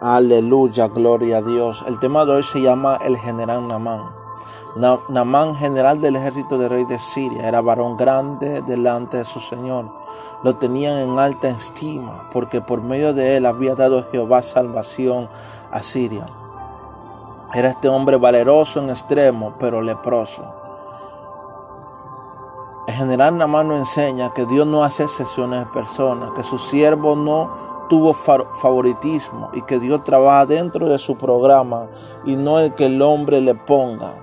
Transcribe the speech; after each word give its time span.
Aleluya, 0.00 0.86
gloria 0.86 1.38
a 1.38 1.42
Dios. 1.42 1.84
El 1.86 1.98
tema 1.98 2.24
de 2.24 2.32
hoy 2.32 2.42
se 2.44 2.60
llama 2.60 2.98
el 3.04 3.16
general 3.16 3.66
Namán. 3.66 4.10
Namán, 5.08 5.56
general 5.56 6.00
del 6.00 6.14
ejército 6.14 6.56
del 6.56 6.70
rey 6.70 6.84
de 6.84 7.00
Siria, 7.00 7.48
era 7.48 7.60
varón 7.60 7.96
grande 7.96 8.62
delante 8.62 9.16
de 9.16 9.24
su 9.24 9.40
Señor. 9.40 9.86
Lo 10.44 10.54
tenían 10.56 10.98
en 10.98 11.18
alta 11.18 11.48
estima, 11.48 12.28
porque 12.32 12.60
por 12.60 12.80
medio 12.80 13.12
de 13.12 13.36
él 13.36 13.46
había 13.46 13.74
dado 13.74 14.04
Jehová 14.12 14.42
salvación 14.42 15.28
a 15.72 15.82
Siria. 15.82 16.26
Era 17.52 17.70
este 17.70 17.88
hombre 17.88 18.18
valeroso 18.18 18.80
en 18.80 18.90
extremo, 18.90 19.54
pero 19.58 19.82
leproso. 19.82 20.44
El 22.86 22.94
general 22.94 23.36
Namán 23.36 23.68
nos 23.68 23.78
enseña 23.78 24.32
que 24.32 24.46
Dios 24.46 24.66
no 24.66 24.84
hace 24.84 25.02
excepciones 25.02 25.60
de 25.60 25.66
personas, 25.66 26.30
que 26.36 26.44
su 26.44 26.56
siervo 26.56 27.16
no 27.16 27.77
tuvo 27.88 28.12
favoritismo 28.12 29.50
y 29.52 29.62
que 29.62 29.78
Dios 29.78 30.04
trabaja 30.04 30.46
dentro 30.46 30.88
de 30.88 30.98
su 30.98 31.16
programa 31.16 31.88
y 32.24 32.36
no 32.36 32.58
el 32.58 32.74
que 32.74 32.86
el 32.86 33.00
hombre 33.02 33.40
le 33.40 33.54
ponga. 33.54 34.14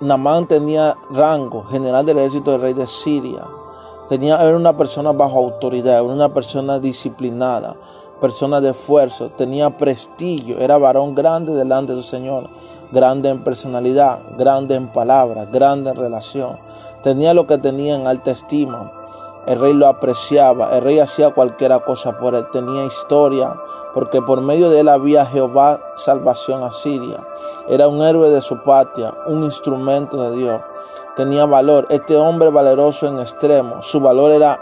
Namán 0.00 0.46
tenía 0.46 0.96
rango, 1.10 1.64
general 1.64 2.06
del 2.06 2.18
ejército 2.18 2.52
del 2.52 2.60
rey 2.60 2.74
de 2.74 2.86
Siria. 2.86 3.44
Tenía, 4.08 4.36
era 4.36 4.56
una 4.56 4.76
persona 4.76 5.12
bajo 5.12 5.38
autoridad, 5.38 6.02
una 6.02 6.32
persona 6.32 6.78
disciplinada, 6.78 7.76
persona 8.20 8.60
de 8.60 8.70
esfuerzo, 8.70 9.30
tenía 9.30 9.70
prestigio, 9.70 10.58
era 10.58 10.78
varón 10.78 11.14
grande 11.14 11.52
delante 11.52 11.94
de 11.94 12.02
su 12.02 12.08
Señor, 12.08 12.48
grande 12.90 13.28
en 13.28 13.44
personalidad, 13.44 14.20
grande 14.38 14.76
en 14.76 14.88
palabras, 14.88 15.50
grande 15.52 15.90
en 15.90 15.96
relación. 15.96 16.58
Tenía 17.02 17.34
lo 17.34 17.46
que 17.46 17.58
tenía 17.58 17.94
en 17.94 18.06
alta 18.06 18.30
estima. 18.30 18.92
El 19.48 19.58
rey 19.60 19.72
lo 19.72 19.86
apreciaba, 19.86 20.76
el 20.76 20.84
rey 20.84 20.98
hacía 20.98 21.30
cualquier 21.30 21.72
cosa 21.82 22.18
por 22.18 22.34
él, 22.34 22.46
tenía 22.50 22.84
historia, 22.84 23.58
porque 23.94 24.20
por 24.20 24.42
medio 24.42 24.68
de 24.68 24.80
él 24.80 24.88
había 24.88 25.24
Jehová 25.24 25.80
salvación 25.94 26.64
a 26.64 26.70
Siria. 26.70 27.26
Era 27.66 27.88
un 27.88 28.04
héroe 28.04 28.28
de 28.28 28.42
su 28.42 28.62
patria, 28.62 29.14
un 29.26 29.44
instrumento 29.44 30.20
de 30.20 30.36
Dios. 30.36 30.60
Tenía 31.16 31.46
valor, 31.46 31.86
este 31.88 32.14
hombre 32.18 32.50
valeroso 32.50 33.06
en 33.06 33.20
extremo, 33.20 33.80
su 33.82 34.00
valor 34.00 34.32
era 34.32 34.60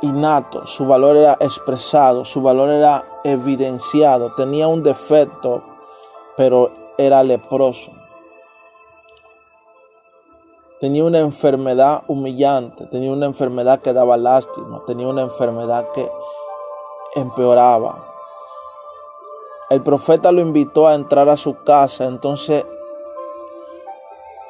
innato, 0.00 0.66
su 0.66 0.86
valor 0.86 1.18
era 1.18 1.36
expresado, 1.40 2.24
su 2.24 2.40
valor 2.40 2.70
era 2.70 3.04
evidenciado, 3.22 4.32
tenía 4.34 4.66
un 4.66 4.82
defecto, 4.82 5.62
pero 6.38 6.70
era 6.96 7.22
leproso. 7.22 7.92
Tenía 10.82 11.04
una 11.04 11.20
enfermedad 11.20 12.02
humillante, 12.08 12.86
tenía 12.86 13.12
una 13.12 13.26
enfermedad 13.26 13.80
que 13.80 13.92
daba 13.92 14.16
lástima, 14.16 14.82
tenía 14.84 15.06
una 15.06 15.22
enfermedad 15.22 15.86
que 15.94 16.10
empeoraba. 17.14 18.04
El 19.70 19.80
profeta 19.84 20.32
lo 20.32 20.40
invitó 20.40 20.88
a 20.88 20.96
entrar 20.96 21.28
a 21.28 21.36
su 21.36 21.54
casa, 21.62 22.06
entonces 22.06 22.66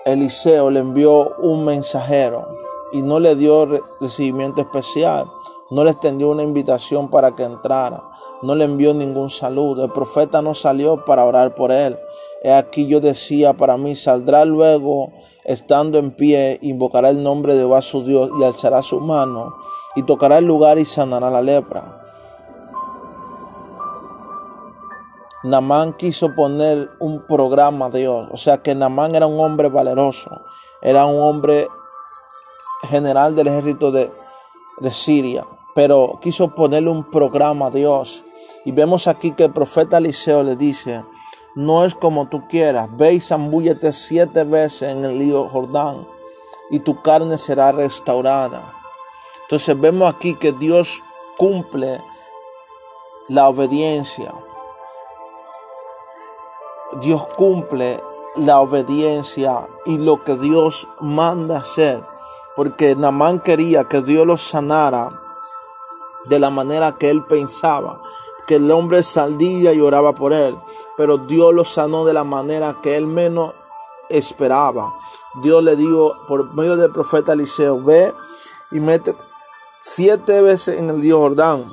Eliseo 0.06 0.70
le 0.70 0.80
envió 0.80 1.34
un 1.36 1.66
mensajero 1.66 2.48
y 2.92 3.03
no 3.03 3.20
le 3.20 3.36
dio 3.36 3.69
recibimiento 4.00 4.62
especial, 4.62 5.27
no 5.73 5.84
le 5.84 5.91
extendió 5.91 6.28
una 6.28 6.42
invitación 6.42 7.09
para 7.09 7.34
que 7.34 7.42
entrara, 7.42 8.03
no 8.42 8.55
le 8.55 8.65
envió 8.65 8.95
ningún 8.95 9.31
saludo. 9.31 9.84
El 9.84 9.92
profeta 9.92 10.42
no 10.42 10.55
salió 10.55 11.05
para 11.05 11.25
orar 11.25 11.55
por 11.55 11.73
él, 11.73 11.98
He 12.45 12.53
aquí 12.53 12.89
yo 12.89 13.01
decía 13.01 13.53
para 13.53 13.77
mí, 13.77 13.95
saldrá 13.95 14.45
luego, 14.45 15.12
estando 15.45 15.98
en 15.98 16.11
pie, 16.11 16.59
invocará 16.61 17.11
el 17.11 17.23
nombre 17.23 17.53
de 17.53 17.61
Jehová 17.61 17.83
su 17.83 18.03
Dios 18.03 18.31
y 18.37 18.43
alzará 18.43 18.83
su 18.83 18.98
mano 19.00 19.55
y 19.95 20.03
tocará 20.03 20.39
el 20.39 20.45
lugar 20.45 20.78
y 20.78 20.84
sanará 20.84 21.31
la 21.31 21.41
lepra. 21.41 22.00
Namán 25.45 25.93
quiso 25.93 26.34
poner 26.34 26.91
un 26.98 27.27
programa 27.27 27.87
a 27.87 27.91
Dios, 27.91 28.28
o 28.33 28.37
sea 28.37 28.59
que 28.59 28.75
Namán 28.75 29.15
era 29.15 29.27
un 29.28 29.38
hombre 29.38 29.69
valeroso, 29.69 30.31
era 30.81 31.06
un 31.06 31.21
hombre 31.21 31.69
general 32.88 33.37
del 33.37 33.49
ejército 33.49 33.93
de, 33.93 34.11
de 34.78 34.91
Siria, 34.91 35.44
pero 35.75 36.19
quiso 36.21 36.55
ponerle 36.55 36.91
un 36.91 37.05
programa 37.05 37.66
a 37.66 37.71
Dios. 37.71 38.25
Y 38.65 38.72
vemos 38.72 39.09
aquí 39.09 39.33
que 39.33 39.44
el 39.44 39.53
profeta 39.53 39.99
Eliseo 39.99 40.43
le 40.43 40.56
dice, 40.56 41.05
no 41.55 41.84
es 41.84 41.94
como 41.94 42.28
tú 42.28 42.47
quieras. 42.49 42.88
Ve 42.97 43.15
y 43.15 43.21
zambúllete 43.21 43.93
siete 43.93 44.44
veces 44.44 44.91
en 44.91 45.05
el 45.05 45.19
río 45.19 45.49
Jordán 45.49 46.06
y 46.71 46.81
tu 46.81 47.03
carne 47.03 47.37
será 47.38 47.72
restaurada. 47.72 48.72
Entonces 49.43 49.78
vemos 49.78 50.12
aquí 50.12 50.34
que 50.34 50.53
Dios 50.53 51.03
cumple 51.37 52.00
la 53.28 53.49
obediencia. 53.49 54.32
Dios 57.00 57.27
cumple 57.37 58.00
la 58.37 58.61
obediencia 58.61 59.66
y 59.84 59.99
lo 59.99 60.25
que 60.25 60.37
Dios 60.37 60.88
manda 61.00 61.59
hacer. 61.59 62.03
Porque 62.56 62.94
Namán 62.94 63.41
quería 63.41 63.84
que 63.84 64.00
Dios 64.00 64.27
lo 64.27 64.37
sanara 64.37 65.11
de 66.27 66.38
la 66.38 66.50
manera 66.50 66.97
que 66.99 67.10
él 67.10 67.25
pensaba. 67.25 68.00
Que 68.47 68.56
el 68.56 68.71
hombre 68.71 69.03
salía 69.03 69.72
y 69.72 69.81
oraba 69.81 70.15
por 70.15 70.33
él 70.33 70.56
pero 70.97 71.19
Dios 71.19 71.55
lo 71.55 71.65
sanó 71.65 72.05
de 72.05 72.12
la 72.12 72.25
manera 72.25 72.77
que 72.83 72.97
él 72.97 73.06
menos 73.06 73.55
esperaba. 74.09 74.94
Dios 75.43 75.65
le 75.65 75.77
dijo 75.77 76.12
por 76.28 76.55
medio 76.55 76.77
del 76.77 76.93
profeta 76.93 77.32
Eliseo, 77.32 77.81
ve 77.81 78.15
y 78.71 78.81
mete 78.81 79.16
siete 79.81 80.43
veces 80.43 80.78
en 80.78 80.91
el 80.91 81.00
río 81.00 81.19
Jordán. 81.19 81.72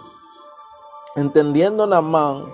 Entendiendo 1.16 1.86
Namán 1.86 2.46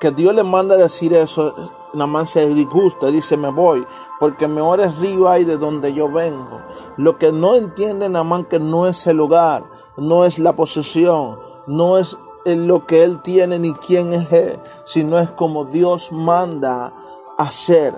que 0.00 0.10
Dios 0.10 0.34
le 0.34 0.42
manda 0.42 0.76
decir 0.76 1.14
eso, 1.14 1.54
Namán 1.94 2.26
se 2.26 2.46
disgusta, 2.48 3.06
dice, 3.08 3.36
me 3.36 3.50
voy, 3.50 3.86
porque 4.20 4.48
mejor 4.48 4.80
río 5.00 5.28
hay 5.28 5.44
de 5.44 5.56
donde 5.56 5.92
yo 5.92 6.10
vengo. 6.10 6.60
Lo 6.96 7.18
que 7.18 7.32
no 7.32 7.54
entiende 7.54 8.08
Namán 8.08 8.44
que 8.44 8.58
no 8.58 8.86
es 8.86 9.06
el 9.06 9.16
lugar, 9.16 9.64
no 9.96 10.24
es 10.24 10.38
la 10.38 10.54
posesión, 10.54 11.38
no 11.66 11.98
es 11.98 12.18
en 12.44 12.66
lo 12.66 12.86
que 12.86 13.02
Él 13.02 13.22
tiene 13.22 13.58
ni 13.58 13.72
quién 13.72 14.12
es 14.12 14.32
Él, 14.32 14.60
sino 14.84 15.18
es 15.18 15.30
como 15.30 15.64
Dios 15.64 16.12
manda 16.12 16.92
hacer. 17.38 17.94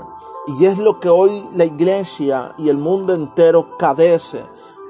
Y 0.46 0.66
es 0.66 0.78
lo 0.78 1.00
que 1.00 1.08
hoy 1.08 1.48
la 1.52 1.64
iglesia 1.64 2.54
y 2.56 2.68
el 2.68 2.78
mundo 2.78 3.14
entero 3.14 3.76
cadece 3.76 4.44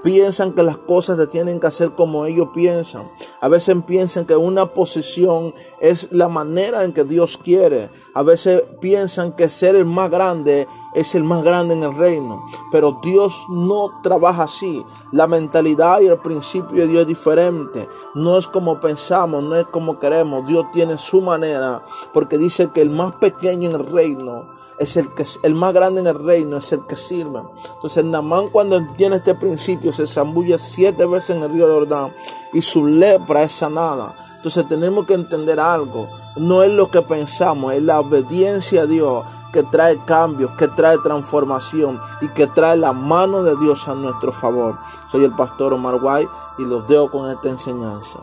piensan 0.07 0.53
que 0.53 0.63
las 0.63 0.77
cosas 0.77 1.19
se 1.19 1.27
tienen 1.27 1.59
que 1.59 1.67
hacer 1.67 1.91
como 1.97 2.27
ellos 2.27 2.51
piensan. 2.55 3.11
A 3.41 3.49
veces 3.49 3.77
piensan 3.85 4.25
que 4.25 4.37
una 4.37 4.67
posición 4.67 5.53
es 5.81 6.07
la 6.13 6.29
manera 6.29 6.85
en 6.85 6.93
que 6.93 7.03
Dios 7.03 7.37
quiere. 7.37 7.91
A 8.15 8.23
veces 8.23 8.63
piensan 8.81 9.33
que 9.33 9.49
ser 9.49 9.75
el 9.75 9.85
más 9.85 10.09
grande 10.09 10.69
es 10.95 11.17
el 11.17 11.25
más 11.25 11.43
grande 11.43 11.75
en 11.75 11.83
el 11.83 11.97
reino. 11.97 12.41
Pero 12.71 13.01
Dios 13.03 13.47
no 13.51 14.01
trabaja 14.05 14.45
así. 14.45 14.81
La 15.11 15.27
mentalidad 15.27 16.01
y 16.01 16.07
el 16.07 16.19
principio 16.19 16.83
de 16.83 16.87
Dios 16.87 17.01
es 17.01 17.09
diferente. 17.09 17.89
No 18.15 18.39
es 18.39 18.47
como 18.47 18.81
pensamos, 18.81 19.43
no 19.43 19.57
es 19.57 19.67
como 19.67 19.99
queremos. 19.99 20.47
Dios 20.47 20.67
tiene 20.73 20.99
su 20.99 21.21
manera. 21.21 21.83
Porque 22.15 22.39
dice 22.39 22.71
que 22.73 22.81
el 22.81 22.91
más 22.91 23.15
pequeño 23.17 23.71
en 23.71 23.75
el 23.75 23.87
reino 23.87 24.55
es 24.79 24.97
el 24.97 25.13
que 25.15 25.25
el 25.43 25.55
más 25.55 25.73
grande 25.73 26.01
en 26.01 26.07
el 26.07 26.19
reino, 26.19 26.59
es 26.59 26.73
el 26.73 26.87
que 26.87 26.97
sirve. 26.97 27.43
Entonces 27.75 28.05
Namán 28.05 28.49
cuando 28.51 28.81
tiene 28.97 29.17
este 29.17 29.35
principio 29.35 29.93
se 29.93 30.07
zambulle 30.07 30.59
siete 30.59 31.07
veces 31.07 31.37
en 31.37 31.43
el 31.43 31.53
río 31.53 31.67
de 31.67 31.75
Jordán 31.75 32.13
y 32.53 32.63
su 32.63 32.87
lepra 32.87 33.43
es 33.43 33.53
sanada. 33.53 34.15
Entonces 34.37 34.69
tenemos 34.69 35.07
que 35.07 35.15
entender 35.15 35.59
algo. 35.59 36.09
No 36.37 36.63
es 36.63 36.71
lo 36.71 36.91
que 36.91 37.03
pensamos, 37.03 37.73
es 37.73 37.83
la 37.83 38.01
obediencia 38.01 38.83
a 38.83 38.87
Dios 38.87 39.25
que 39.53 39.63
trae 39.63 39.99
cambios, 40.05 40.51
que 40.53 40.69
trae 40.69 40.99
transformación 40.99 41.99
y 42.21 42.29
que 42.29 42.47
trae 42.47 42.77
la 42.77 42.93
mano 42.93 43.43
de 43.43 43.57
Dios 43.57 43.89
a 43.89 43.95
nuestro 43.95 44.33
favor. 44.33 44.79
Soy 45.11 45.25
el 45.25 45.33
pastor 45.33 45.73
Omar 45.73 45.99
White 46.01 46.31
y 46.59 46.63
los 46.63 46.87
dejo 46.87 47.11
con 47.11 47.31
esta 47.31 47.49
enseñanza. 47.49 48.19